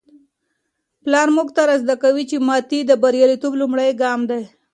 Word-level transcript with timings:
پلار 1.03 1.27
موږ 1.35 1.47
ته 1.55 1.61
را 1.67 1.75
زده 1.83 1.95
کوي 2.03 2.23
چي 2.29 2.37
ماتې 2.47 2.79
د 2.85 2.91
بریالیتوب 3.01 3.53
لومړی 3.61 3.89
ګام 4.01 4.19
دی. 4.29 4.41